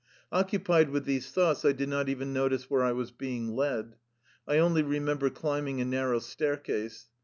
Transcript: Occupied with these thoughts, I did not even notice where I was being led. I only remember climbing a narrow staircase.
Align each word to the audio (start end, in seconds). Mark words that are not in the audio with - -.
Occupied 0.31 0.89
with 0.89 1.05
these 1.05 1.29
thoughts, 1.29 1.63
I 1.63 1.73
did 1.73 1.87
not 1.87 2.09
even 2.09 2.33
notice 2.33 2.67
where 2.71 2.81
I 2.81 2.91
was 2.91 3.11
being 3.11 3.53
led. 3.55 3.97
I 4.47 4.57
only 4.57 4.81
remember 4.81 5.29
climbing 5.29 5.79
a 5.79 5.85
narrow 5.85 6.17
staircase. 6.17 7.11